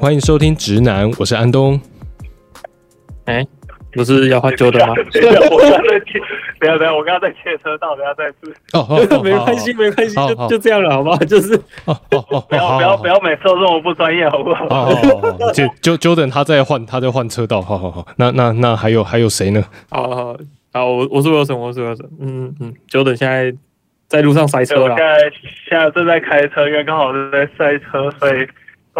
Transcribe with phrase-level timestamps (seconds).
[0.00, 1.78] 欢迎收听直男，我是安东。
[3.24, 3.48] 哎、欸，
[3.92, 4.94] 不是要换 Jordan 吗？
[5.10, 6.20] 等一下，我刚在切，
[6.60, 8.54] 等下等下，我刚刚在切车道，不要再次。
[8.74, 11.16] 哦哦，没关系，没关系，就就这样了，好不好？
[11.16, 11.52] 就是，
[11.86, 14.66] 哦哦哦，不要不要不要，每次都这么不专业，好不好？
[14.68, 18.06] 哦，就就 Jordan 他在换，他在换车道，好好好。
[18.18, 19.64] 那那那还有还有谁呢？
[19.90, 20.36] 好好
[20.72, 22.06] 好，我我是 Wilson，我是 Wilson。
[22.20, 23.52] 嗯嗯，Jordan 现在
[24.06, 24.82] 在路上塞车了。
[24.82, 25.18] 我现在
[25.68, 28.46] 现在正在开车，因为刚好是在塞车，所以。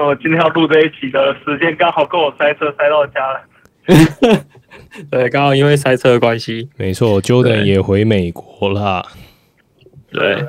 [0.06, 3.40] 我今天要录这一期的时间刚好够我塞车塞到家了。
[5.10, 6.68] 对，刚好因为塞车的关系。
[6.76, 9.04] 没错，Jordan 也回美国了。
[10.10, 10.44] 对，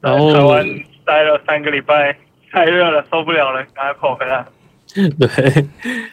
[0.00, 0.66] 然后台湾
[1.04, 2.16] 待了三个礼拜，
[2.50, 4.44] 太热了，受不了了，赶快跑回来。
[4.94, 5.66] 对，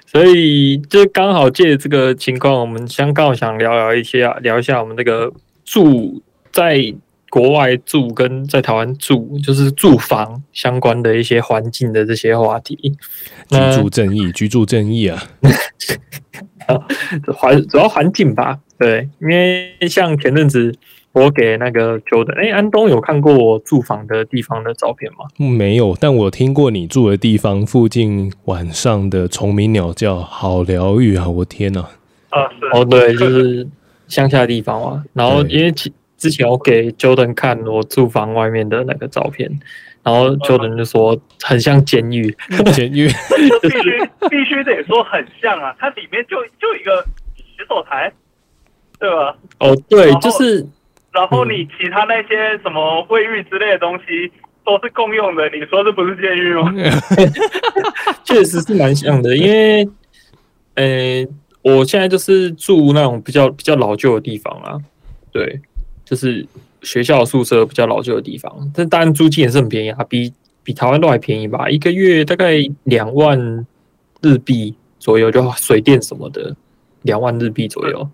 [0.06, 5.32] 所以就刚好借这个情况，我们刚刚好想聊聊一些，聊一下我们这个
[5.66, 6.22] 住
[6.52, 6.94] 在。
[7.30, 12.76] 国外住跟在台湾住，就是住房相关的一些环境的这些话题。
[13.50, 15.22] 居住正义， 居住正义啊！
[17.36, 20.74] 环主要环境吧，对，因为像前阵子
[21.12, 25.26] 我给那个 Jordan，哎，安东有看过我住房的地方的照片吗？
[25.40, 31.28] 嗯，没有，但我听过你住的地方附近晚上的虫鸣鸟叫，好疗愈啊！
[31.28, 31.82] 我天哪！
[32.30, 33.68] 啊，是哦，对，就是
[34.08, 35.04] 乡下的地方嘛。
[35.14, 39.50] 然后因为其之前我给 Jordan 看我住房外面的那个照片，
[40.04, 42.36] 然后 Jordan 就说很像监狱，
[42.74, 43.08] 监狱
[43.64, 47.04] 必须必须得说很像啊，它里面就就一个
[47.38, 48.12] 洗手台，
[49.00, 49.36] 对吧？
[49.60, 50.68] 哦，对，就是，
[51.14, 54.30] 然后你其他那些什么卫浴之类的东西
[54.66, 56.74] 都是共用的，你说这不是监狱吗？
[58.26, 59.88] 确实是蛮像的，因为，
[60.76, 61.26] 呃，
[61.62, 64.78] 我现在就是住那种比较比较老旧的地方啊，
[65.32, 65.62] 对。
[66.10, 66.44] 就是
[66.82, 73.68] 学校宿舍比较老旧的地方，但当然租金也是很便宜啊，比比台湾都还便宜吧，一个月大概两万
[74.22, 76.56] 日币左右，就水电什么的
[77.04, 78.10] 两万日币左右，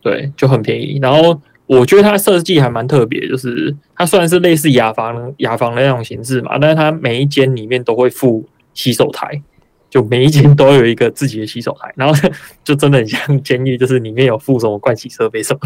[0.00, 0.98] 对，就很便宜。
[1.02, 9.42] 然后我觉得它设计还蛮特别，就是它虽然是类似雅房雅房的那种形式嘛，但是它每一间里面都会附洗手台。
[9.90, 12.28] 就每一间都有一个自己的洗手台，然后
[12.62, 15.60] 就真的很像监狱，就是里面有附什么盥洗设备什么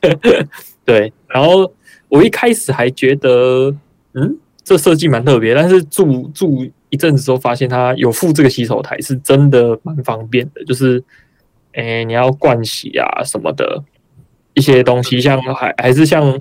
[0.00, 0.46] 的。
[0.84, 1.72] 对，然后
[2.08, 3.74] 我一开始还觉得，
[4.12, 10.64] 嗯，这设计蛮特别，但是住住一阵子之后，发现它有附这个洗手台，是真的蛮方便的。
[10.64, 11.02] 就是，
[11.72, 13.82] 诶，你要盥洗啊什么的，
[14.54, 16.38] 一些东西，像还还是像，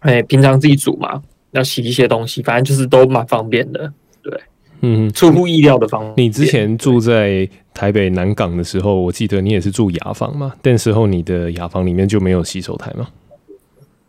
[0.00, 3.92] 诶，平常自己煮嘛，要洗一些东西，反正就是都蛮方便的。
[4.22, 4.40] 对。
[4.82, 6.14] 嗯，出乎意料的方面。
[6.16, 10.54] 你之前住在台北南港的时候，我记得你也是住雅房嘛？
[10.62, 13.06] 那时候你的雅房里面就没有洗手台吗？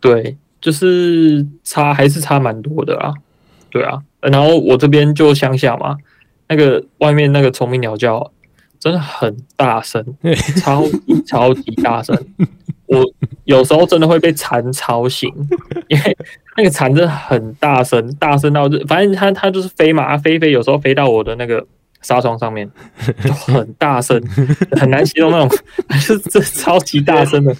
[0.02, 3.14] 对，就是差还是差蛮多的啊。
[3.70, 5.96] 对啊，然后我这边就乡下嘛，
[6.48, 8.30] 那个外面那个虫鸣鸟叫
[8.78, 10.04] 真的很大声，
[10.60, 12.14] 超级超级大声。
[12.84, 13.02] 我
[13.44, 15.32] 有时候真的会被蝉吵醒，
[15.88, 16.16] 因为
[16.58, 21.66] 那个蝉真的很大声，大声到就反正它它就是飞嘛，飞飞有时候飞到我的那个
[22.02, 22.70] 纱窗上面，
[23.24, 24.20] 就很大声，
[24.72, 25.48] 很难形容那种，
[25.88, 27.56] 就是这超级大声的，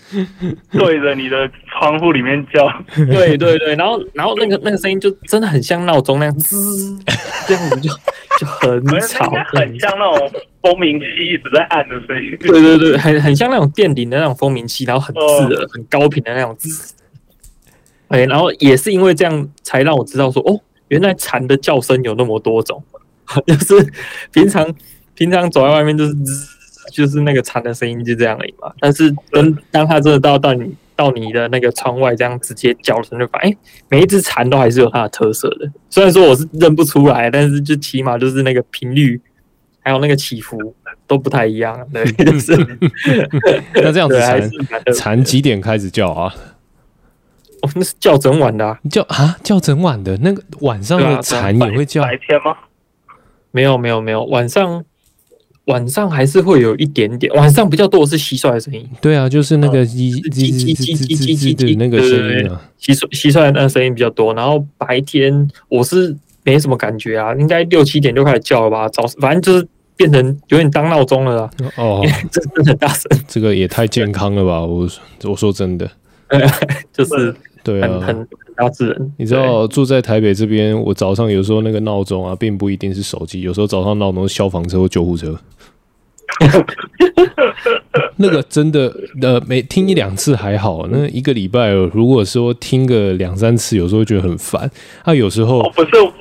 [0.70, 6.98] 对着你的窗户里面叫，对对对，然后然后那个那个声音就真的很像闹钟那样滋，
[7.46, 7.90] 这样子就
[8.38, 10.30] 就很吵，很像那种。
[10.62, 16.94] 蜂鸣器一直在按的声音，对对对，很很像那种电铃的那种蜂鸣器，然后很刺耳、很高频的那种滋。
[18.06, 22.80] 哎，然后也是因为这样，才让我知道说，哦，原来蝉的叫声有那么多种，
[23.46, 23.92] 就是
[24.32, 24.74] 平常
[25.14, 26.14] 平常走在外面就是，
[26.92, 28.72] 就是那个蝉的声音就这样而已嘛。
[28.80, 33.56] 但是当当它真的到到你到你的那个窗外这样直接叫声，就发现哎，
[33.88, 35.70] 每一只蝉都还是有它的特色的。
[35.90, 39.20] 虽然说我是认不出来，但是就起码就是那个频率。
[39.84, 40.72] 还有那个起伏
[41.08, 42.56] 都不太一样，对， 就是
[43.74, 44.14] 那这样子
[44.94, 46.32] 蝉蝉几点开始叫啊？
[47.62, 52.00] 哦，那是叫整晚的啊，叫啊叫整晚的那个晚上的蝉也会叫？
[52.04, 52.56] 白天吗？
[53.52, 54.84] 没有没有没有，晚上
[55.66, 58.84] 晚上还是会有一点点，晚上比较多的是蟋蟀的声音。
[59.00, 62.10] 对啊，就是那个叽叽叽叽叽叽的那个声
[62.40, 64.34] 音啊，蟋蟀蟋蟀的那个声音比较多。
[64.34, 66.16] 然后白天我是。
[66.44, 68.88] 没什么感觉啊，应该六七点就开始叫了吧？
[68.88, 74.60] 早反正就是变成有点当闹钟了哦， 这真的很大声，这个也太健康了吧？
[74.60, 74.88] 我
[75.22, 75.88] 我说真的，
[76.92, 77.32] 就是
[77.64, 79.12] 对啊，很很大自然。
[79.16, 85.38] 你知道住在台北这边，我早上有时候那个闹钟啊，并不一定是手机，有时候早上闹钟是消防车或救护车。
[88.16, 94.70] 那个真的呃，每听一两次还好，那一个礼拜如果说听个两三次，有时候觉得很烦。
[95.04, 95.90] 啊，有时候不是。
[96.00, 96.12] 我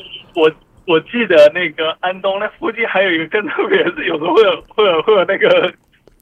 [0.44, 0.52] 我
[0.86, 5.74] 我记得那个安东那附近还有一个更特别，是有时候会有会有会有那个。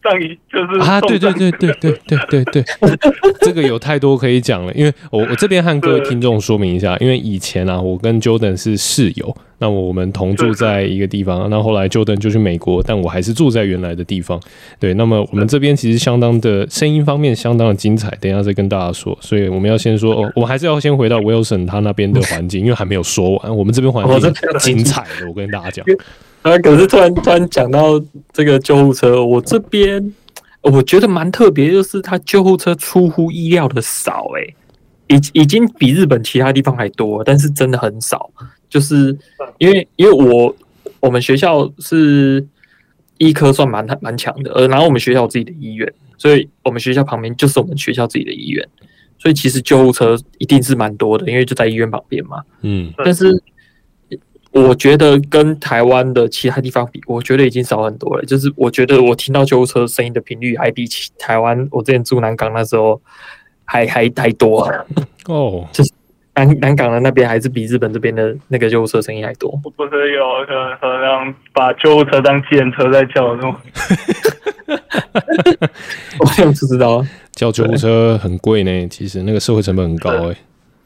[0.02, 2.64] 上一就是啊，对对对对对对对对，
[3.42, 4.74] 这个有太多可以讲了。
[4.74, 11.50] 因为我我这边和各位听众说明一下，因为以前啊，我跟 Jordan 是室友，那我们同住在一个地方。
[11.50, 14.40] 那后来 Jordan 就去美国，但我还是住在原来的地方。
[14.80, 19.18] 对，那么我们这边其实相当的声音方面相当的精彩，等一下再跟大家说。
[19.22, 23.56] 所以我们要先说，哦，我们还是要先回到 Wilson 他那边的环境，因为还没有说完。
[23.56, 25.86] 我们这边环境精彩的，我跟大家讲。
[26.42, 26.58] 啊！
[26.60, 28.02] 可是突然突然讲到
[28.32, 30.14] 这个救护车，我这边
[30.62, 34.56] 我觉得蛮特别，就是它救护车出乎意料的少，诶，
[35.08, 38.32] 已已经比日本其他地方还多，但是真的很少。
[38.70, 39.18] 就是
[39.58, 40.56] 因为因为我
[41.02, 42.48] 我们学校是
[43.18, 48.66] 医科算蛮蛮强的，呃，然后我们学校有自己的医院，所以我们学校旁边就是我们学校自己的医院，
[49.18, 52.42] 所以其实救护车一定是蛮多的，因为就在医院旁边嘛。
[52.62, 53.44] 嗯，但是。
[54.52, 58.26] 我觉得跟台湾的其他地方比，我觉得已经少很多了。
[58.26, 63.00] 就是我觉得我听到救护车声音的频率还比起台湾，我之前住南港那时候
[63.64, 64.68] 还还还多
[65.28, 65.68] 哦。
[65.72, 65.92] 就是
[66.34, 69.52] 南南港的那边还是比日本这边的那个救护车声音还多。
[69.64, 73.56] 我不是有可能好像把救护车当计程车在叫那种？
[76.20, 78.88] 我也不知道，叫救护车很贵呢。
[78.88, 80.36] 其实那个社会成本很高哎。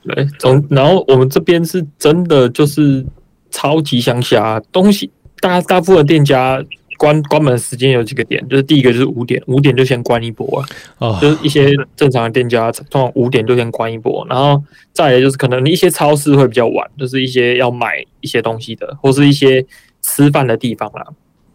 [0.04, 3.06] 对，从然后我们这边是真的就是。
[3.54, 5.10] 超级乡下，东西
[5.40, 6.62] 大大部分店家
[6.98, 10.66] 关关门时间有几个点，就是第一个就是五点，五点就先关一波啊，
[10.98, 14.62] 哦、就是一些正常的店家通常五点就先关一波，然后
[14.92, 19.64] 再来就是可能一些超市会比较晚，就是一些要买一些东西的，或是一些
[20.02, 21.06] 吃饭的地方啦，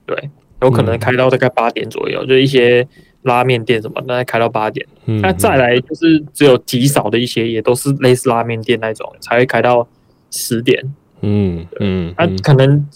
[0.07, 0.31] 对，
[0.63, 2.87] 有可能开到大概八点左右，嗯、就一些
[3.23, 9.89] 拉面店什么，大概开到八点，嗯、那再来就是只有极少的一些，也都是类似拉面店那种，才会开到
[10.31, 10.95] 十点。
[11.21, 12.87] 嗯嗯，啊、可能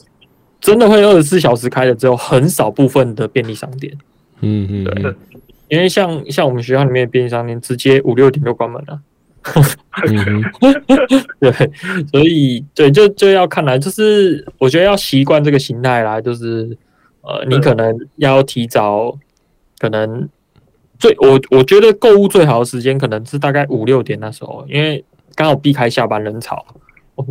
[0.61, 3.93] 真的会二十四小时开的，只有很少部分的便利商店。
[4.41, 5.15] 嗯嗯，对，
[5.69, 9.01] 因为像像我们学校里面的便利商店，直接五六点就关门了。
[10.07, 10.43] 嗯、
[11.41, 11.53] 对，
[12.13, 16.77] 所以对，就就要看来，就是我觉得要习惯这个形态啦，就是
[17.23, 19.19] 呃，你可能要提早，
[19.79, 20.29] 可能
[20.97, 25.05] 最我我觉得购物最好的时间可能是大概五六点那时候，因为
[25.35, 26.65] 刚好避开下班人潮，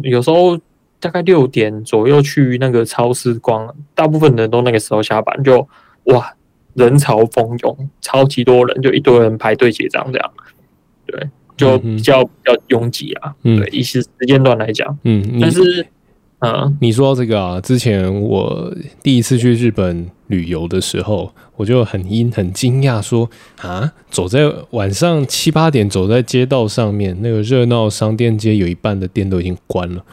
[0.04, 0.60] 有时候。
[1.02, 5.68] 大概六点左右去那个超市逛，大部分人都那个时候下班，就
[6.04, 6.34] 哇
[6.76, 10.32] 人潮蜂拥，超级多人，就一堆人排队结账这样，
[11.06, 13.34] 对，就比较比较拥挤啊。
[13.44, 15.86] 嗯、对，以时时间段来讲，嗯，但是
[16.40, 18.74] 嗯，你说到这个啊，之前我
[19.04, 23.30] 第一次去日本旅游的时候，我就很惊很惊讶说
[23.62, 30.04] 啊，走在晚上七八点走在街道上面，那个热闹商店街有一半的店都已经关了。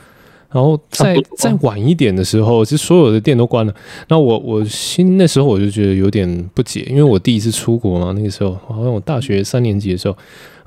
[0.50, 3.74] 然后再再晚一点的时候，其实所有的店都关了。
[4.08, 10.16] 那我我心那时候我就觉得有点不解，因为我第一次出国嘛，那个时候好像我大学三年级的时候，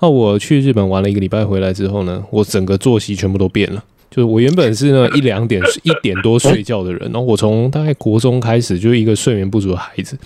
[0.01, 3.83] 那我去日本玩了一个礼拜回来之后呢，我整个作息全部都变了。
[4.11, 10.17] 就是我原本是呢一两点一点多睡觉的人，然后我从大概国中开始就是一个睡眠不足的孩子，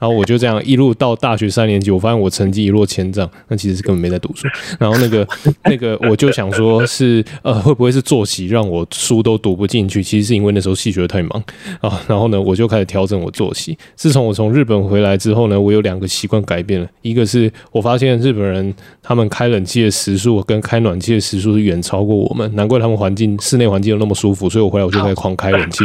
[0.00, 4.48] 然后我就这样一路到大学三年级，我发现我成绩一落千丈，那其实是根本没在读书。
[4.78, 5.28] 然后那个
[5.64, 10.02] 那个我就想说是呃会不会是作息让我书都读不进去？
[10.02, 11.44] 其实是因为那时候戏学太忙
[11.80, 12.02] 啊。
[12.08, 13.76] 然后呢，我就开始调整我作息。
[13.94, 23.38] 自从我从日本回来之后呢，我有两个习惯改变了，一个是我发现日本人他们开冷气的时速跟开暖气的时速是远超过我们，难怪他们环境。
[23.40, 25.84] 室内环境又那么舒服，所以我回来我就开始狂开冷气。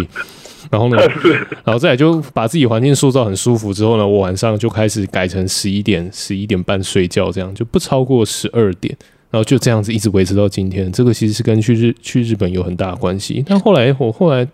[0.72, 0.98] 然后呢，
[1.64, 8.96] 然后再来就把自己环境塑造很舒服之后呢，我晚上就开始改成十一点、十一点半睡觉，这样就不超过十二点。
[9.32, 10.90] 然后就这样子一直维持到今天。
[10.94, 13.44] 这个其实是跟去日去日本有很大的关系。
[13.46, 14.48] 但后来我后来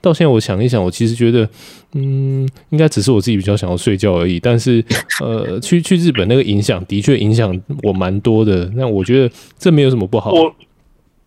[0.00, 1.48] 到现在，我想一想，我其实觉得，
[1.92, 4.40] 嗯，应该只是我自己比较想要睡觉而已。
[4.40, 4.84] 但是，
[5.20, 8.68] 呃，去去日本那个影响的确影响我蛮多的。
[8.74, 10.32] 那我觉得这没有什么不好。
[10.32, 10.52] 我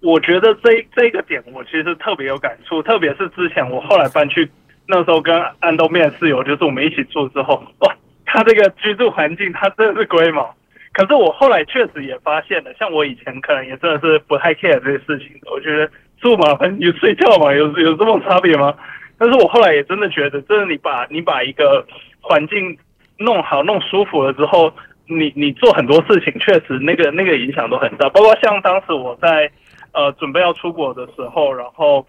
[0.01, 4.47] 我觉得这这个点我其实特别有感触，特别是之前我后来搬去
[4.87, 10.55] 那时候跟安东面室友，就是我们一起住之后， 哇，他这个居住环境他真的是龟毛。
[10.93, 15.89] 可是我后来确实也发现了，像我以前可能也真的是不太 care 这些事情，我觉得
[16.21, 18.75] 住嘛，反正你睡觉嘛，有有这种差别吗？
[19.17, 21.85] 但是我后来也真的觉得，真的你把你把一个
[22.21, 22.77] 环境
[23.17, 24.71] 弄好弄舒服了之后，
[25.07, 29.51] 你你做很多事情确实那个那个影响都很大，包括像当时我在。
[29.97, 32.05] 呃，准备要出国的时候，然后，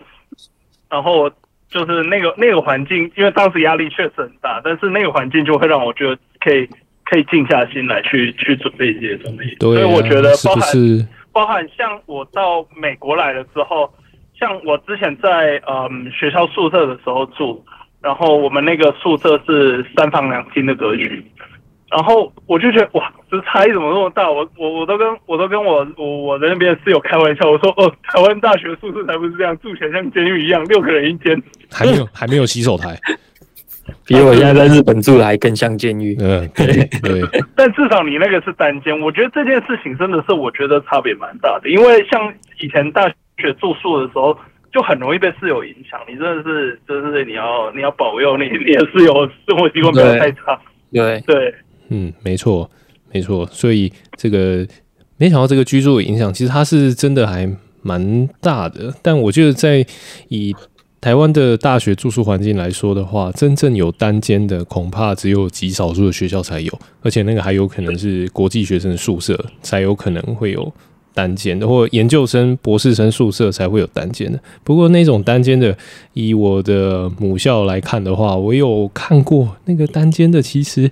[0.90, 1.30] 然后
[1.70, 6.68] 就是那个那个环境，因为当时压力确实很大，但是那个环境就会让我觉得可以
[7.06, 9.56] 可以静下心来去去准备一些东西。
[9.58, 10.70] 对啊，所以我觉得包含
[11.32, 13.90] 包含像我到美国来了之后，
[14.38, 17.64] 像我之前在嗯学校宿舍的时候住，
[18.02, 21.24] 然后我们那个宿舍是三房两厅的格局，
[21.90, 24.30] 然后我就觉得哇，这差异怎么那么大？
[24.30, 32.96] 我我我都跟我都跟我我我的那边的室友开玩笑，我说哦，台湾大学宿舍才不是这样，住起来像监狱一样，六个人一间，还没有还没有洗手台。
[34.06, 36.14] 比我现在在日本住的还更像监狱。
[36.20, 36.66] 嗯，对
[37.00, 37.22] 对。
[37.56, 41.70] 但至少你那个是单间，我觉得这件事情真的是我觉得差别蛮大的。
[41.70, 44.38] 因为像以前大学住宿的时候，
[44.72, 45.98] 就很容易被室友影响。
[46.06, 50.58] 你真的是，就是你要你要保佑你你的室友生活习惯不要太差。
[50.92, 51.54] 对对，
[51.88, 52.70] 嗯，没错
[53.12, 53.48] 没错。
[53.52, 54.66] 所以这个
[55.16, 57.50] 没想到这个居住的影响，其实它是真的还
[57.82, 58.94] 蛮大的。
[59.02, 59.84] 但我觉得在
[60.28, 60.54] 以
[61.00, 70.72] 台湾的大学住宿环境来说的话，真正有单间的恐怕只有极少数的学校才有，而且那个还有可能是国际学生宿舍才有可能会有。
[71.18, 74.38] 单间的，或研究生、博士生宿舍才会有单间的。
[74.62, 75.76] 不过那种单间的，
[76.12, 80.88] 以我的母校来看的话，我有看过那个单间的，其实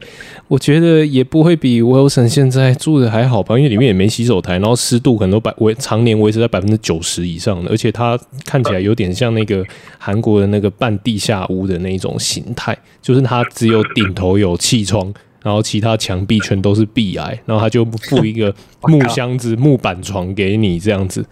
[0.49, 9.65] 我觉得也不会比 Wilson 现在住的还好吧，因为里面也没洗手台，然后湿度可能都百维常年维持在百分之九十以上的，而且它看起来有点像那个
[9.97, 15.15] 韩国的那个半地下屋的那种形态，就是它只有顶头有气窗。
[15.47, 21.25] 然后其他墙壁全都是壁癌，然后他就附一个木箱子、木板床给你这样子。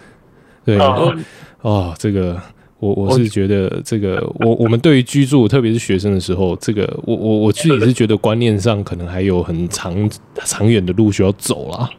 [0.65, 0.79] 对，
[1.63, 2.41] 哦，这个
[2.79, 10.09] 我我是觉得这个我我们对于居住，特别是学生的时候，这个我我我自己是觉得观念上可能还有很长
[10.45, 11.91] 长远的路需要走啦。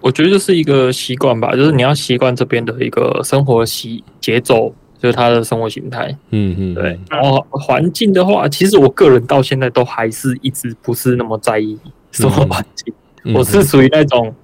[0.00, 4.72] 我觉得就是一个习惯吧，就是你要习惯这边的一个生活习节奏。
[5.00, 7.00] 就是他的生活形态，嗯嗯，对。
[7.08, 11.78] 然后环境的话，其实我个人到现在都还是一直不是那么在意
[12.12, 12.92] 生活环境。
[13.24, 14.34] 嗯、我是属于那种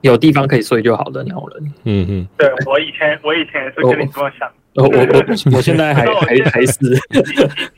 [0.00, 1.72] 有地方可以睡就好的那种人。
[1.84, 4.50] 嗯嗯，对我以前我以前也是跟你这么想。
[4.74, 7.22] 我我我我现在还 还还是体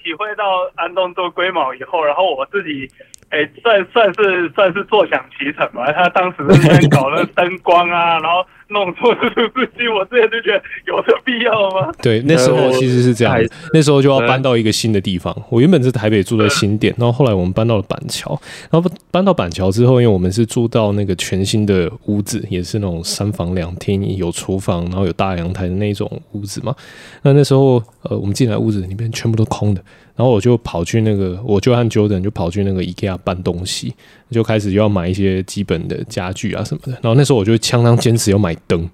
[0.02, 0.45] 体会到
[0.76, 2.90] 安东做龟毛以后，然后我自己。
[3.30, 5.90] 哎、欸，算算是算是坐享其成吧。
[5.92, 11.92] 他当时在 搞那灯光啊，然后弄错除湿机，我之前就觉得有这必要吗？
[12.00, 13.37] 对，那时候其实是这样，
[13.75, 15.37] 那时候就要搬到一个新的地方。
[15.50, 18.40] 我原本是台北住在新店，然后后来我们搬到了板桥。
[18.71, 26.75] 然后搬到板桥之后，因为我们是住到那个全新的屋子，也是那种三房两厅，有厨房，然后有大阳台的那种屋子嘛。
[27.23, 29.83] 那那时候，呃，我们进来屋子里面全部都空的。
[30.16, 33.94] 然后我就跑去那个，我就和 Jordan 就跑去那个 IKEA 搬东西，
[34.30, 36.92] 就开始要买一些基本的家具啊什么的。
[36.92, 38.88] 然后那时候我就相当坚持要买灯，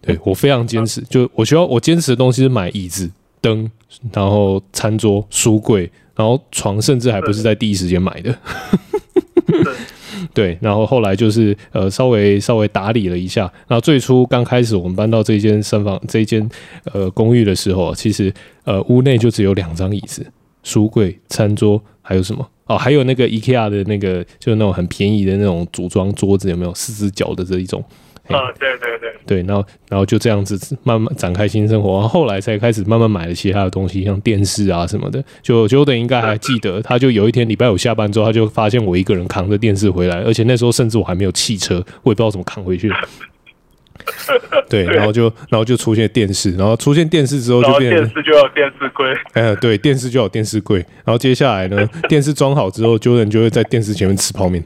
[0.00, 3.10] 对，我非常坚持，就我需要我坚持的东西是买椅子、
[3.42, 3.70] 灯，
[4.10, 8.38] 然后餐桌、书柜，然后床，甚至还不是在第一时间买的。
[10.34, 13.50] 对，然后后来就是呃稍微稍微打理了一下。
[13.68, 16.48] 那最初刚开始我们搬到这间三房这间
[16.92, 18.32] 呃公寓的时候，其实
[18.64, 20.26] 呃屋内就只有两张椅子、
[20.62, 27.82] 书柜、餐桌，还有什么哦，还有那个 IKEA 的那个就是那种很便宜的那种组装桌子，有没有四只脚的这一种？
[28.28, 35.22] 啊、哦，对对对，对，然后然后就这样子慢慢展开新生活，然后后来才开始慢慢买了其他的东西，像电视啊什么的。
[35.42, 42.92] 就 Jordan 应该还记得，他就有一天礼拜五下班之后，他就发现我一个人扛着电视回来，而且那时候甚至我还没有汽车，我也不知道怎么扛回去。
[44.68, 49.06] 对，然后就然后就出现电视，然后出现电视之后就变成电视就要电视柜。
[49.32, 50.78] 哎，对，电视就有电视柜。
[51.04, 54.64] 然后接下来呢，电视装好之后，Jordan 就会在电视前面吃泡面。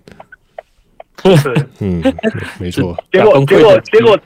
[1.37, 2.03] 是，嗯，
[2.61, 2.97] 没错。
[3.13, 4.19] 结果，结果，结果，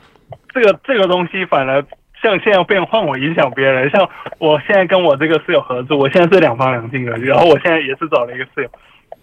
[0.52, 1.84] 这个这个东西反而
[2.22, 3.88] 像现在变换我影响别人。
[3.90, 8.70] 像我现在跟我这个室友合作，我现在是两房两厅的，然后我现在也是找了一个室友。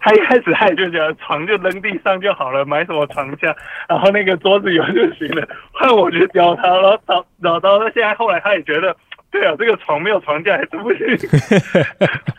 [0.00, 3.56] 他一开始他也就觉得床就扔地上就好了，买什么床架，
[3.88, 5.48] 然后那个桌子有就行了。
[5.72, 8.94] 换我去教他，然后找找到他现在后来他也觉得，
[9.30, 11.06] 对啊，这个床没有床架还是不行。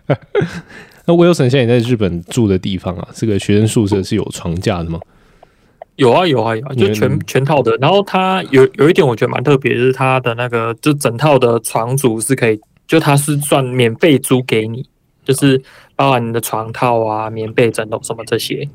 [1.08, 5.00] 那 Wilson 现在也在日本住的地方啊，这个学生宿舍是有床架的吗？
[5.96, 7.76] 有啊有啊有啊，就全全套的。
[7.78, 14.88] 然后它有有一点我觉得蛮特别，就是它的那个就整套的床组是可以，就它是算免费租给你，
[15.24, 15.62] 就是
[15.96, 18.68] 包含你的床套啊、棉被、枕头什么这些。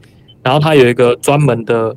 [0.43, 1.97] 然后它有一个专门的。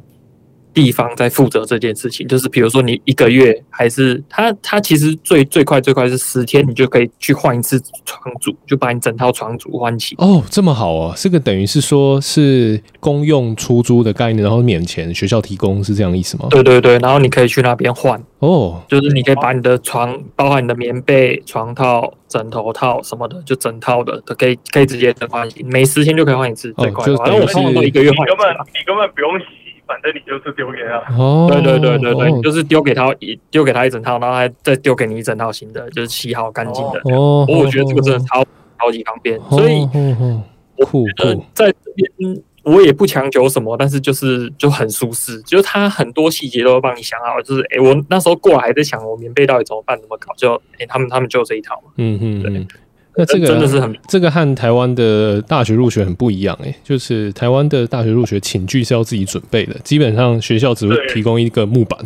[0.73, 10.15] 地方在负责这件事情，就是比如说你一个月还是他，他其实最最快最快是十天，你就可以去换一次床组，就把你整套床组换起。
[10.17, 16.47] 哦，这么好哦，这个等于是说是公用出租的概念，然后免钱，学校提供是这样的意思吗？
[16.49, 27.05] 对对对，然后你可以去那边换哦，就是你可以把你的床，包含你的棉被、床套、枕头套什么的，就整套的都可以可以直接更换，每十天就可以换一次，最快。
[27.17, 28.35] 反正我通常都一个月换一次。
[28.35, 29.45] 你根本你根本不用洗。
[29.93, 31.13] 反正你就是丢给他。
[31.15, 36.99] 哦，对对对对对，哦就是丢给他一丢给他一整套，然后还再丢给你一整套新的，就是洗好干净的。
[37.13, 38.43] 哦，我觉得这个真的超
[38.79, 40.43] 超级方便，所以哦哦
[40.77, 47.39] 哦酷呃酷，在这边我也不强求什么，但是就是就很舒适，就是它很多细节都会帮你想好。
[47.41, 51.91] 就是哎、欸，我那时候过来还在想我棉被到底怎么办怎么搞，就哎、欸、他们他们就这一套嘛。
[51.97, 52.67] 嗯嗯对嗯。
[53.15, 61.99] 那这个真的是很这个和台湾的大学入学很不一样诶，就是台湾的大学入学寝具是要自己准备的，基本上学校只会提供一个木板。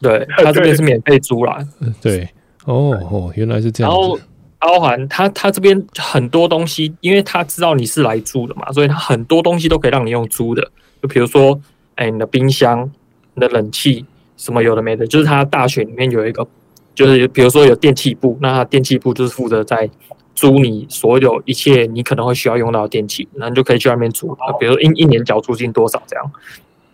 [0.00, 1.58] 对， 他这边是免费租啦。
[2.00, 2.28] 对，
[2.64, 3.98] 哦哦，原来是这样子。
[3.98, 4.18] 然后
[4.58, 10.70] 包含他他这边很多东西，因为他知道你是来租的嘛，所以他很多东西都可以让你用租的。
[11.02, 11.60] 就比如说，
[11.96, 12.88] 哎，你的冰箱、
[13.34, 14.04] 你的冷气，
[14.36, 16.46] 什么有的没的，就是他大学里面有一个，
[16.94, 19.88] 就是比如说有电器部，那他电器部就是负责在
[20.34, 24.36] 租你所有一切你可能会需要用到的电器，那你就可以去外面租。
[24.58, 26.30] 比如一一年缴租金多少这样。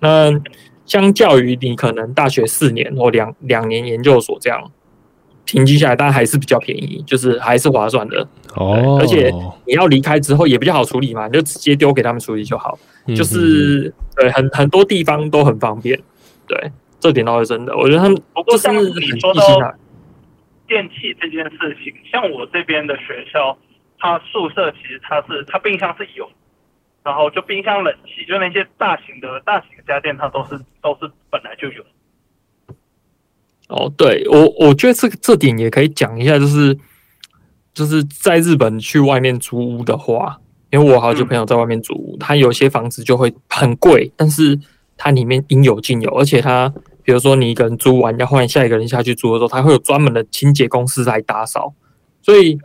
[0.00, 0.40] 那
[0.87, 4.71] 相较于你可能大学四年或两两年研究所这样。
[5.50, 8.99] 平均下来，当然还是比较便宜，就是还是划算的哦。
[9.00, 9.33] 而且
[9.64, 12.78] 你要离开之后也比较好处理嘛，你就直接丢给他们处理就好。
[13.07, 15.99] 嗯、就是对很很多地方都很方便，
[16.47, 17.75] 对这点倒是真的。
[17.75, 19.75] 我觉得他们不过像你说到
[20.68, 23.58] 电器这件事情，像我这边的学校，
[23.98, 26.30] 它宿舍其实它是它冰箱是有，
[27.02, 31.82] 然后就冰箱冷气，就那些大型的大型的家电，它都是都是本来就有。
[33.68, 36.78] 哦，对我，我觉得这个这点也可以讲一下，就是
[37.75, 40.38] 就是在日本去外面租屋的话，
[40.70, 44.58] 因为我好几个朋友在外面租屋，他有些房子就会很贵，但是
[44.96, 46.72] 它里面应有尽有，而且他
[47.08, 51.72] 比如说你一个人租完要换下一个人下去租的时候，他会有专门的清洁公司来打扫，
[52.20, 52.58] 所以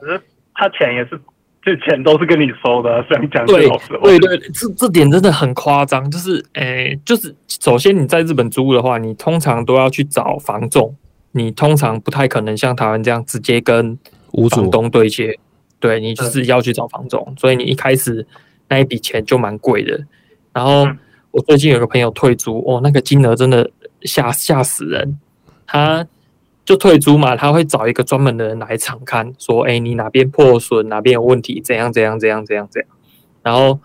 [0.53, 1.17] 他钱也是，
[1.63, 10.93] 这钱都是跟你收的，这样讲对对对，这这点真的很夸张，就是诶，就是首先你在日本租的话，你通常都要去找房仲，
[11.31, 13.97] 你通常不太可能像台湾这样直接跟
[14.51, 15.39] 房东对接，
[15.79, 18.27] 对你就是要去找房总，所以你一开始
[18.67, 19.97] 那一笔钱就蛮贵的。
[20.51, 20.85] 然后
[21.31, 23.71] 我最近有个朋友退租，哦，那个金额真的
[24.03, 25.19] 吓吓死人，
[25.65, 26.05] 他
[26.65, 32.89] 就退租嘛，他会找一个专门的人来场看，说，哎，你哪边破损，哪边有问题，怎样怎样怎样怎样怎样，
[33.41, 33.79] 然后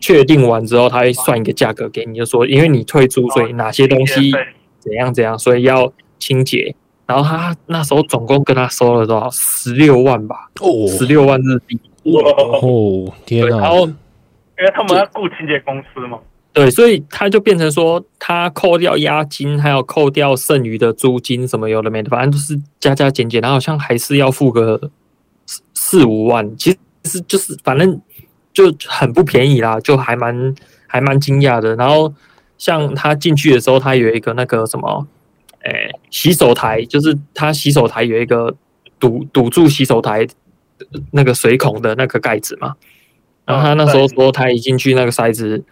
[0.00, 4.32] 确定完之后，他会算一个价格给你，就说，因为你退租，所以哪些东西
[4.80, 6.74] 怎样怎样，所以要清洁。
[7.06, 9.28] 然后他那时候总共跟他收了多少？
[9.30, 11.78] 十六万吧，哦，十六万日币。
[12.04, 13.58] 哦，天哪！
[13.58, 16.18] 然后因为他们要雇清洁公司嘛。
[16.54, 24.90] 对，所以他就变成说，他扣掉押金，还有扣掉剩余的租金，什么有的没的，反正都是加加减减，然后好像还是要付个
[25.46, 26.54] 四四五万。
[26.58, 27.98] 其实就是反正
[28.52, 30.54] 就很不便宜啦，就还蛮
[30.86, 31.74] 还蛮惊讶的。
[31.76, 32.12] 然后
[32.58, 35.06] 像他进去的时候，他有一个那个什么，
[35.60, 38.54] 诶，洗手台，就是他洗手台有一个
[39.00, 40.26] 堵堵住洗手台
[41.12, 42.74] 那个水孔的那个盖子嘛。
[43.46, 45.64] 然后他那时候说，他一进去那个塞子。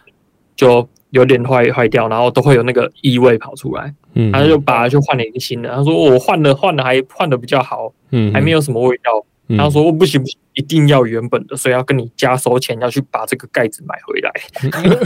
[0.60, 5.70] 就有点坏坏掉，然后都会有那个异味跑出来，嗯，他就把它就换了一个新的。
[5.70, 9.24] 他说我换了换了还换的比较好，嗯，还没有什么味道。
[9.48, 14.30] 嗯、他说我不行不行，一定要原本的，所以要跟你加收钱，要去把这个盖子买回来。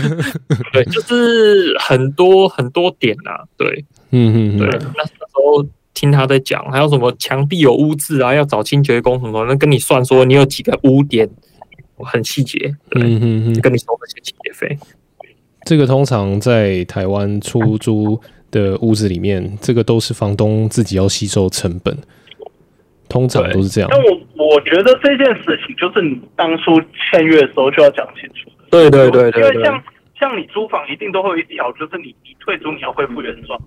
[0.75, 4.69] 对，就是很多很多点啊，对，嗯嗯对。
[4.97, 5.65] 那时候
[5.95, 11.31] 听他在讲，还有什么墙壁有污渍啊，要找清洁工什么，那跟你算说你有几个污点，
[11.99, 12.59] 很细节，
[12.91, 14.77] 对，嗯嗯嗯，跟你收那些清洁费。
[15.65, 21.97] 这个通常在台湾出租的屋子里面，这个都是房东自己要吸收成本，
[23.09, 23.89] 通常都是这样。
[23.91, 28.51] 但我我觉得这件事情就是你当初签约的时候就要讲清楚。
[28.71, 29.83] 对对对对，因为像
[30.19, 33.59] 像你租房一定都会有一条，就是你你退租你要恢复原状，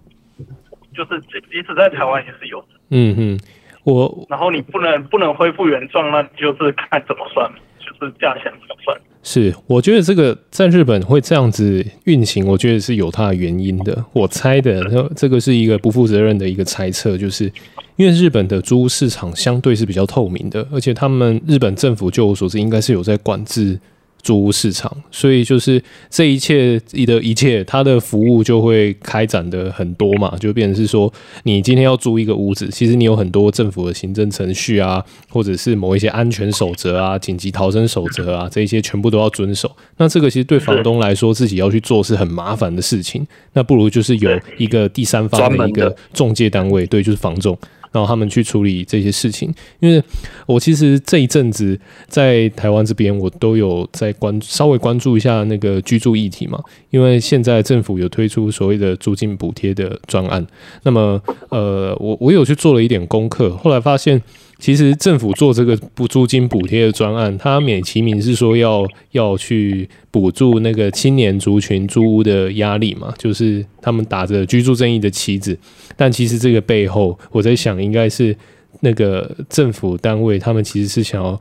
[0.95, 1.19] 就是
[1.51, 2.67] 即使在台湾也是有的。
[2.91, 3.39] 嗯嗯，
[3.83, 8.97] 我然后你不能不能恢复原状，那就是看怎么算，就是价钱怎么算。
[9.29, 14.05] 是，我觉得这个在日本会这样子运行，我觉得是有它的原因的。
[14.13, 14.81] 我猜的，
[15.17, 17.51] 这个是一个不负责任的一个猜测，就是
[17.97, 23.77] 因为日本的租屋市场相对是比较透明的，而且他们日本政府就我所知，应该是有在管制
[24.21, 31.11] 租屋市场，所以就是这一切的一切，它的服务就会开展的很多嘛，就变成是说，
[31.43, 39.73] 你今天要租一个屋子，其实你有很多政府的行政程序啊，或者是某一些安全守则啊、紧急逃生守则啊，这一些全部都要遵守。
[39.97, 43.25] 那这个其实对房东来说，自己要去做是很麻烦的事情。
[43.53, 47.57] 那不如就是有一个第三方的一个中介单位，对，就是房仲。
[47.97, 49.51] 然后他们去处理这些事情。
[49.79, 50.01] 因为
[50.45, 56.63] 我其实这一阵子在台湾这边，我都有在关稍微关注一下那个居住议题嘛。
[56.91, 60.45] 因为现在政府有推出所谓的租金补贴的专案，
[60.83, 64.21] 那么呃，我我有去做了一点功课，后来发现。
[64.59, 75.57] 其实政府做这个补租金补贴的专案，它美其名是说要要去补助那个青年族群租屋的压力嘛，就是他们打着居住正义的旗子，
[75.95, 78.35] 但其实这个背后，我在想，应该是
[78.81, 81.39] 那个政府单位他们其实是想要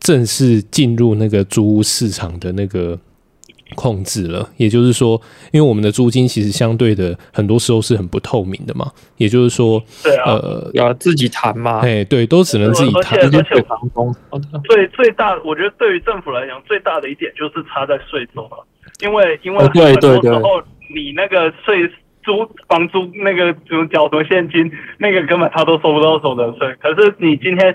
[0.00, 2.98] 正式进入那个租屋市场的那个。
[3.74, 13.18] 控制了，也就是说，因为我们的租金其实相对的很多时候是很不透明的嘛，也就是说，对啊，呃，要自己谈嘛，哎，对，都只能自己谈。
[13.18, 14.14] 而且，而且房东
[14.64, 18.64] 最最大，我觉得对于政府来讲，最大的一点就是差在税收了，
[19.00, 20.62] 因为因为很多时候
[20.94, 21.90] 你那个税
[22.22, 26.76] 租房租那个什么缴什么现金，那个根本他都收不到所得税。
[26.80, 27.74] 可是你今天，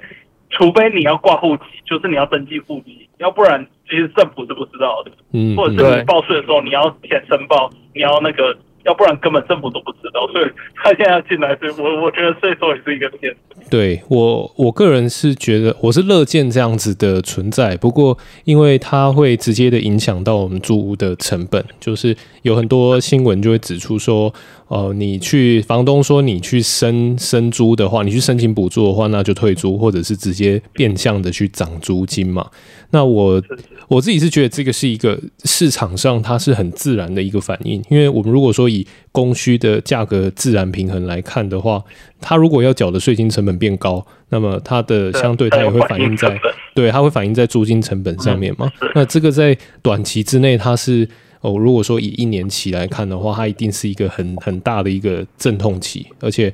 [0.52, 3.67] 除非你要挂户籍，就是你要登记户籍，要不然。
[3.89, 10.28] 其实政府是不知道的，嗯，或者是你报税的时候，你要填申报，你要那个，要不然根本政府都不知道。
[10.32, 13.36] 所以他现在进来，所以我我觉得税收也是一个骗。
[13.70, 24.34] 对我我个人是觉得我是乐见这样子的存在，不过因为它会直接的影响到我们租屋的成本，就是有很多新闻就会指出说，
[24.68, 32.50] 呃，你去房东说你去申申租的话，你去申请补助的话，那就退租，或者是直接变相的去涨租金嘛。
[32.92, 33.42] 那我
[33.88, 41.84] 我自己是觉得这个是一个市场上它是很自然的一个反应，因为我们如果说以供需的价格自然平衡来看的话，
[42.21, 46.39] 它如果要缴的税金成本变高，那么它的相对它也会反映在
[46.73, 48.71] 对，它会反映在租金成本上面嘛。
[48.93, 51.08] 那这个在短期之内它是
[51.41, 56.53] 哦，如果说以一年期来看的话，它一定是一个很很大的一个阵痛期，而且。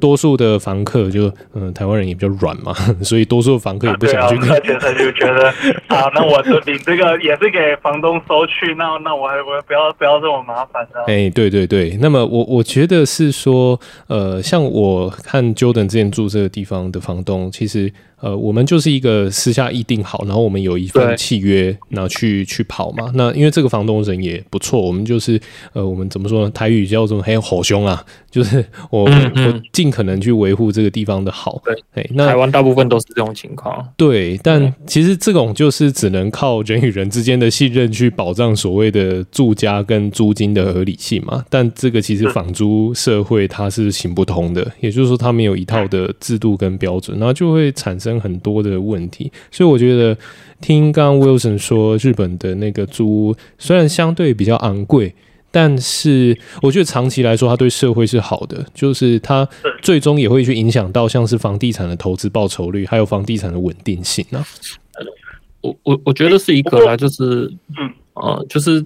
[0.00, 4.36] 多数的房客就嗯，台湾人也比较软嘛， 所以多数房客也不想去。
[4.50, 5.48] 而且他就觉得
[5.88, 11.00] 啊，那我就领这个也是给房东收去，那那我还我不要不要这么麻烦的。
[11.06, 13.78] 哎、欸，对对对，那么我我觉得是说，
[14.08, 17.92] 呃，像我看 Jordan 之前住这个地方的房东，其实。
[18.20, 23.12] 呃，我们就是一个私下议定好，然后我们有一份契约，然后去去跑嘛。
[23.16, 25.38] 那因为这个房东人也不错，我们就是
[25.74, 26.50] 呃，我们怎么说呢？
[26.52, 31.62] 台语叫做很吼凶啊，就是我嗯嗯我尽可能去维护这个地方的好。
[31.92, 33.86] 对，那台湾大部分都是这种情况。
[33.96, 41.44] 对，但其实这种就是只能靠人与人之间的信任去保障所谓的住家跟租金的合理性嘛。
[41.48, 48.14] 但这个其实房租社会它是行不通的，也就是说它没有一套的制度跟标准，然后就会产生。
[48.24, 50.16] 很多的问题，所以我觉得
[50.62, 55.14] 听刚刚 Wilson 说，日本的那个租屋虽然相对比较昂贵，
[55.54, 59.48] 但是我觉得长期来说，它对社会是好的，就是它
[59.80, 64.44] 最终也会去影响到像是房地产的投资报酬率，还有房地产的稳定性啊。
[65.60, 67.92] 我我我觉得是一个啦，就是嗯。
[68.14, 68.84] 呃，就是。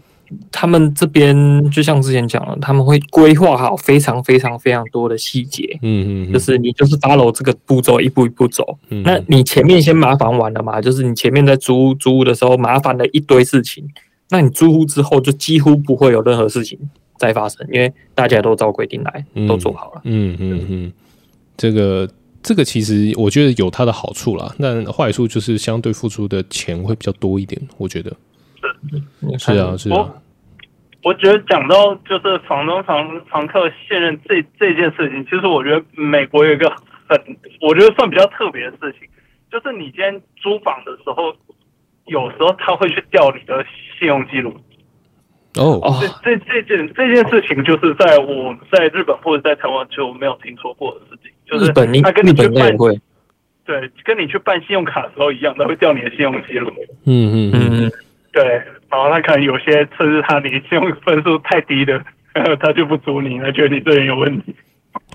[0.52, 1.35] 他们这边
[1.70, 13.88] 就像之前讲了，他们会规划好非常非常非常多的细节，嗯嗯，就是你就是 follow 这个步骤一步一步走，嗯，那你前面先麻烦完了嘛，就是你前面在租租屋的时候麻烦了一堆事情，
[14.30, 16.78] 那你租屋之后就几乎不会有任何事情
[17.16, 20.92] 再发生，因为大家都照规定来，都做好了，嗯嗯嗯，
[21.56, 22.08] 这个
[22.42, 28.14] 这个其实我觉得有它的好处啦，但坏处就是相对付出的钱会比较多一点，我觉得。
[29.38, 29.96] 是啊，是啊。
[29.96, 30.22] 我
[31.04, 36.68] 我觉得讲到就是房东房房客信任这这件事情，其实我觉得美国有一个
[37.08, 37.18] 很，
[37.60, 39.08] 我觉得算比较特别的事情，
[39.50, 41.34] 就是你今天租房的时候，
[42.09, 43.64] 有时候他会去调你的
[43.99, 44.55] 信用记录。
[45.57, 45.81] 哦，
[46.23, 52.77] 这这这件这件事情，就是在我在日本或者在台湾就没有听说过的事情，就是他跟你去办
[53.64, 56.71] 对，跟你去办信用卡的时候一样，他会调你的信用记录。
[57.05, 57.92] 嗯嗯嗯。
[58.31, 58.44] 对，
[58.88, 62.01] 然后他可能有些甚至他你信用分数太低的，
[62.61, 64.55] 他就不租你，他觉得你这人有问题。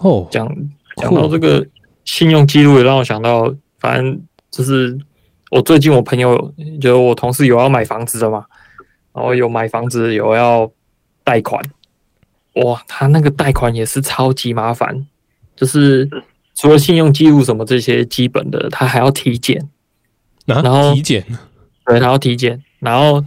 [0.02, 0.46] 哦，讲
[0.98, 1.66] 讲到这个
[2.04, 4.20] 信用记录，也让我想到，反正
[4.52, 4.98] 就是
[5.54, 8.44] 我最近我朋友，就是我同事有要买房子的嘛，
[9.13, 10.72] 然后有买房子有要
[11.24, 11.63] 贷款，
[12.56, 15.06] 哇，他那个贷款也是超级麻烦，
[15.56, 16.10] 就是
[16.56, 19.70] 除了信用记录什么这些基本的，他还要体检，
[20.48, 21.24] 啊、然后体检，
[21.86, 22.60] 对，他要体检。
[22.80, 23.24] 然后，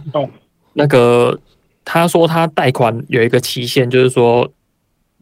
[0.73, 1.39] 那个
[1.85, 4.51] 他说他贷款有一个期限，就是说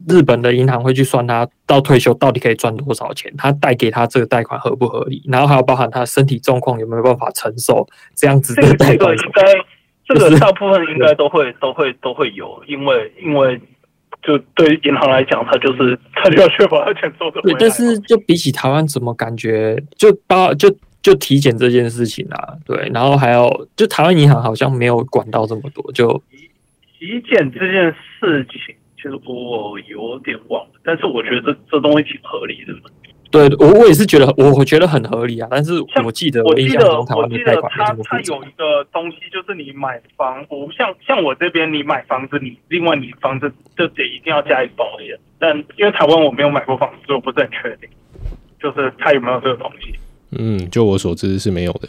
[0.08, 9.16] 日本的银行会去算他到退休到底可以赚多少钱，他贷给他这个贷款合不合理，然后还要包含他身体状况有没有办法承受这样子的贷款。
[9.16, 9.42] 这个应该，
[10.06, 13.60] 这个大部分应该都会都会都会有，因为因为
[14.22, 17.58] 就对银行来讲，他就是他就要确保它钱收得回来。
[17.58, 20.68] 对，但是就比起台湾，怎么感觉就包就
[21.02, 22.54] 就体检这件事情啊？
[22.64, 25.90] 对，然后还有就台湾银行好像没有管到这么多。
[25.92, 26.22] 就
[26.98, 28.76] 体检这件事情，其
[29.08, 32.74] 实我有点忘了，但是我觉得这这东西挺合理的。
[33.28, 35.48] 对，我我也是觉得，我我觉得很合理啊。
[35.50, 35.72] 但是
[36.04, 45.18] 我记得，我记得，我记得他他有一个东西，就是你买房，我像像我这边，你买房子，你另外你房子就得一定要加一保险。
[45.38, 47.90] 但因为台湾我没有买过房子，所以我不是很确定，
[48.60, 49.92] 就是他有没有这个东西。
[50.30, 51.88] 嗯，就我所知是没有的。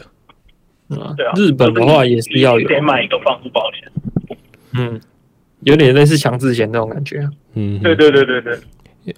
[0.90, 1.32] 嗯，对啊。
[1.36, 3.90] 日本的话也是要有，得买一个房屋保险。
[4.76, 5.00] 嗯，
[5.60, 7.28] 有点类似强制险那种感觉。
[7.54, 8.58] 嗯，对对对对对。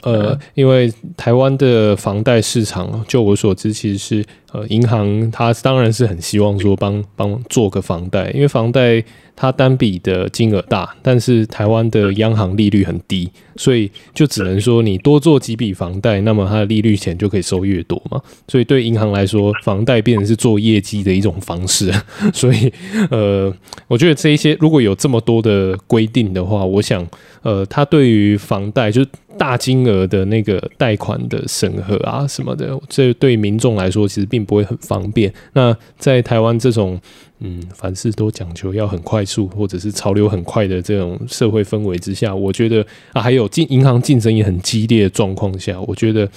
[0.03, 9.03] 呃，因为台湾的房贷市场，就我所知，其实是呃，银行它当然是很希望说帮帮做个房贷，因为房贷
[9.37, 18.21] 它单笔的金额大，但是台湾的央行利率很低，所以就只能说你多做几笔房贷，那么它的利率钱就可以收越多嘛。
[18.49, 21.93] 所以对银行来说，房贷变成是做业绩的一种方式。
[22.35, 22.73] 所以
[23.11, 23.55] 呃，
[23.87, 27.07] 我觉得这一些如果有这么多的规定的话，我想
[27.43, 29.07] 呃，它对于房贷就。
[29.39, 35.33] 大金额的那个贷款的审核啊什么的，这对民众来说其实并不会很方便。
[35.53, 37.01] 那在台湾这种
[37.41, 46.29] 嗯，凡事都讲求要很快速，或者是潮流很快的这种社会氛围之下，我觉得啊，还有竞银行竞争也很激烈的状况下，我觉得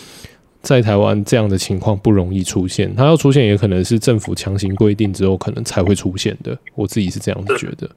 [0.62, 2.94] 在台湾这样的情况不容易出现。
[2.96, 6.58] 它要出现，也可能是政府强行规定之后，可能才会出现的。
[6.76, 7.90] 我自己是这样子觉得。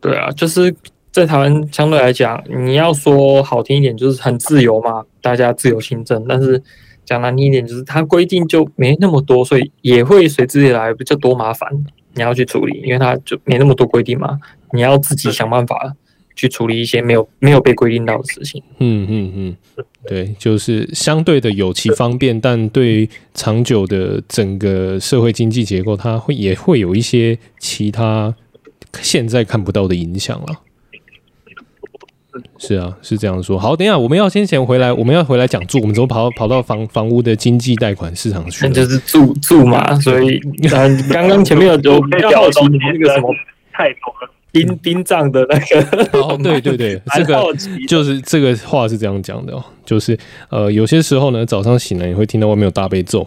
[0.00, 0.74] 对啊，就是。
[1.10, 6.22] 在台湾相对来讲，你要说好听一点，就是很自由嘛，大家自由行政。
[6.28, 6.62] 但是
[7.08, 11.66] 讲难听一点，就是它规定就没那么多，所以也会随之而来比较多麻烦，
[12.12, 14.38] 你要去处理，因为它就没那么多规定嘛，
[14.72, 15.94] 你要自己想办法
[16.36, 18.62] 去处理一些没有没有被规定到的事情。
[18.78, 19.56] 嗯嗯嗯，
[20.06, 28.34] 对，就是相对的有其方便，但对长久的整个社会经济结构，它会也会有一些其他
[29.00, 30.60] 现在看不到的影响了。
[32.58, 33.58] 是啊，是这样说。
[33.58, 35.78] 好，等一下，我们要先前回来，我们要回来讲住。
[35.80, 38.66] 我们怎么跑到跑到房房屋的经济贷款市场去？
[38.66, 39.94] 那就是住住嘛。
[40.00, 40.38] 所以，
[41.10, 43.34] 刚刚前面有有比较好奇那个什么
[43.72, 46.20] 太多了，殡殡葬的那个。
[46.20, 47.42] 哦，对对对，这个
[47.86, 53.26] 就是这个话是这样讲的哦，就是呃，有些时候呢，早上醒来你会听到外面有大悲咒。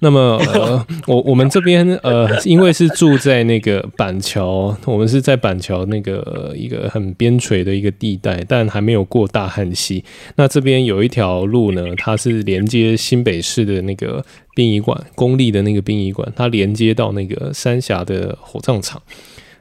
[0.00, 10.04] 那么呃， 我我们这边呃，因为是住在那个板桥，我们是在板桥那个一个很边陲的一个地带，但还没有过大汉溪。
[10.36, 14.22] 那这边有一条路呢，它是连接新北市的那个
[14.54, 19.00] 殡仪馆，公立的那个殡仪馆，它连接到那个三峡的火葬场。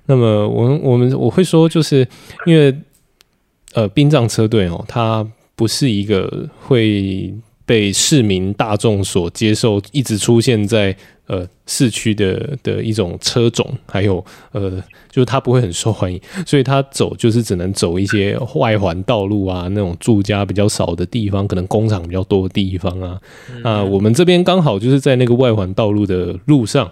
[0.06, 2.08] 那么我们我们我会说，就是
[2.46, 2.76] 因为
[3.74, 7.34] 呃，殡葬车队哦，它不是一个会。
[7.68, 14.70] 被市民大众所接受，一直出现在呃市区的的一种车种，还有呃，
[15.10, 23.20] 就是它不会很受欢迎，所以它走就是只能走一些外环道路啊，那种住家比较少的地方，可能工厂比较多的地方啊。
[23.64, 26.92] 啊，我们这边刚好就是在那个外环道路的路上。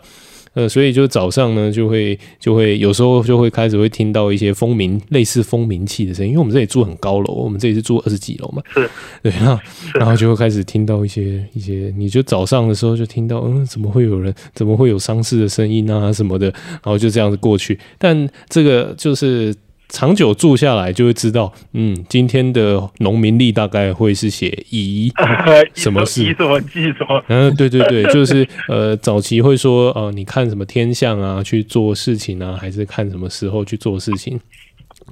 [0.53, 8.89] 呃，所以就早上呢，就会就会有时候就会开始会听到一些蜂鸣，类似蜂鸣器的声音，因为我们这里住很高楼，我们这里是住二十几楼嘛，是，
[9.21, 9.59] 对，然后
[9.95, 19.53] 然后就会开始听到一些一些，你就早上的时候就听到，嗯，怎么会有人，怎么会有丧尸的声音啊什么的，然后就这样子过去，但这个就是。
[19.93, 25.13] 长久住下来就会知道，嗯，今天的农民历大概会是写乙
[25.75, 27.23] 什么事，什么记什么。
[27.27, 34.39] 嗯，对对对， 就是呃，早期会说，呃，你看什么天象啊，去做事情啊，还是看什么时候去做事情？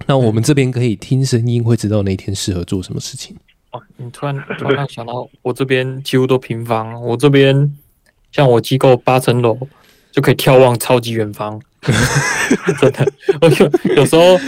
[0.07, 3.35] 那我们这边可以听声音，会知道那天适合做什么事情。
[3.73, 7.71] 哦，你突然突然想到，我这边几乎都平房，我这边
[8.31, 9.55] 像我机构八层楼
[10.11, 11.61] 就可以眺望超级远方。
[12.79, 14.39] 真的，我就有时候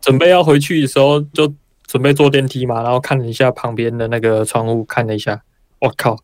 [0.00, 1.52] 准备要回去的时候，就
[1.86, 5.42] 准备坐电梯嘛，然后看了一下旁边的那个窗户，看了一下，
[5.80, 6.16] 我靠，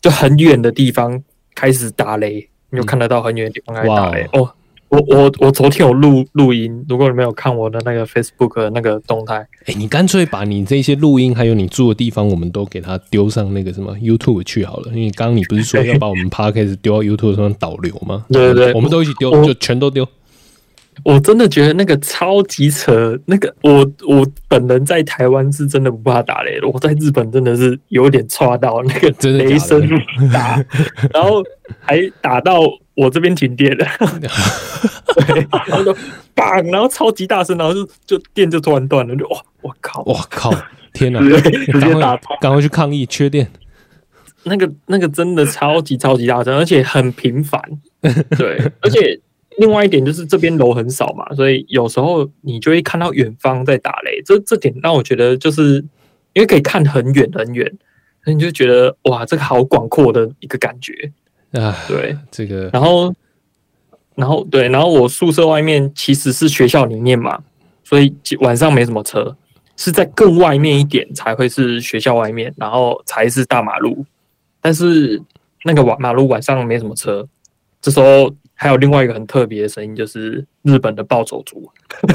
[0.00, 1.22] 就很远的地方
[1.54, 4.28] 开始打雷，你就看得到很远的地方开始打雷。
[4.32, 4.54] 哦，
[4.92, 18.26] 我我我昨天有录录音，如果你没有看我的那个 Facebook 的那个动态，哎，你干脆把你这些录音还有你住的地方，我们都给它丢上那个什么 YouTube 去好了，因为刚刚你不是说要把我们 Podcast 丢到 YouTube 上导流吗？
[18.28, 20.06] 对对对，我们都一起丢，就全都丢。
[21.04, 29.80] 我真的觉得那个超级扯，那个我我本人在台湾是真的不怕打雷的，我在日本真的是有点抓到那个雷声
[30.30, 30.62] 打，
[31.14, 31.42] 然后
[31.80, 32.60] 还打到
[32.94, 33.86] 我这边停电了，
[35.26, 35.94] 对，然后就
[36.34, 40.52] 砰，然后超级大声，然后就就电就突然断了，就哇，我靠，我靠，
[40.92, 41.20] 天哪！
[41.28, 41.40] 直
[41.80, 43.50] 接打，赶快去抗议缺电。
[44.44, 47.62] 那个那个真的超级超级大声，而且很频繁。
[48.36, 49.20] 对，而且
[49.58, 54.20] 另外一点就是这边楼很少嘛，所以有时候你就会看到远方在打雷。
[54.24, 55.76] 这这点让我觉得就是
[56.32, 57.64] 因为可以看很远很远，
[58.24, 61.12] 所以你就觉得哇，这个好广阔的一个感觉
[61.52, 61.76] 啊。
[61.88, 63.14] 对，这个，然后
[64.14, 67.42] 然后对，然后我宿舍外面其实是学校里面嘛，
[67.82, 69.36] 所以晚上没什么车，
[69.76, 74.04] 是在更外面一点才会是学校外面，然后才是大马路。
[74.60, 75.20] 但是
[75.64, 77.26] 那个晚马路晚上没什么车，
[77.80, 81.70] 这时候还有另外一个很特别的声音，就是日本的暴走族。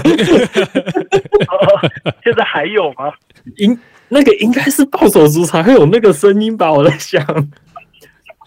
[2.23, 3.11] 现在还有吗？
[3.57, 3.77] 应
[4.09, 6.71] 那个应该是暴走族才会有那个声音吧？
[6.71, 7.21] 我在想，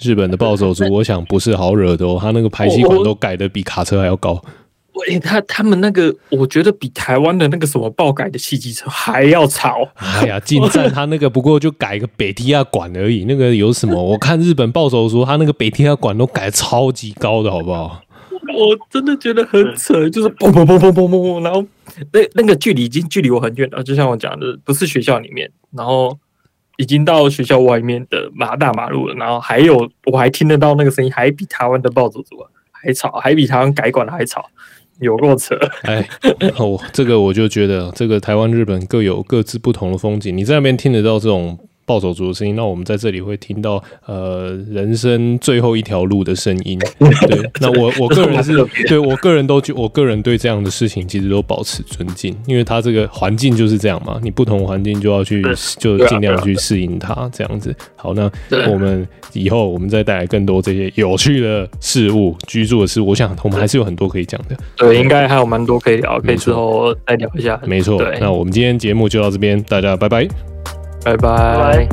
[0.03, 4.43] 日本的暴走族， 我想不是好惹的哦，他那个排气管都改的比卡车还要高。
[4.95, 9.89] 喂，他他们那个，我觉得比台湾的那个什么爆改的汽机车还要吵。
[9.95, 13.95] 哎呀，进站他那个不过就改个北梯亚管而已，那个有什么？
[14.03, 18.03] 我看日本暴走族他那个北梯亚管都改超级高的，好不好？
[18.53, 21.65] 我真的觉得很扯，就是砰砰砰砰砰砰，然后
[22.13, 26.19] 那那个距离已经距离我很远了，就像我讲的，不是学校里面，然后
[26.81, 32.37] 已经到学校外面的马大马路了，然后还有我还听得到那个声音，还比台湾的暴走族
[32.73, 34.49] 还吵，还比台湾改管的还吵。
[35.01, 35.57] 有够扯！
[35.85, 36.07] 哎，
[36.61, 40.37] 哦，这个我就觉得，这个台湾、日本各有各自不同的风景。
[40.37, 46.79] 你在那边听得到这种暴走族的声音，那我们在这里会听到呃人生最后一条路的声音。
[46.99, 55.43] 对，那我我个人是对我个人都觉，我个人对这样的事情其实都保持尊敬，因为他这个环境就是这样嘛，你不同环境就要去
[55.79, 57.75] 就尽量去适应它这样子。
[57.97, 58.31] 好，那
[58.71, 64.57] 我们以后我们再带来更多这些有趣的事物、居住的事物，我想我们还是有很多可以讲的。
[64.77, 67.61] 对，应该还有蛮多可以聊，可以之后再聊一下。
[67.66, 69.97] 没错，那我们今天节目就到这边，大家
[71.05, 71.89] 拜拜，